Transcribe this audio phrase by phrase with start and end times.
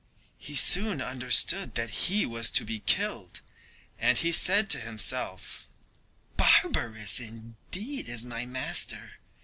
[0.39, 3.41] He soon understood that he was to be killed,
[3.99, 5.67] and he said to himself:
[6.37, 9.19] "Barbarous, indeed, is my master!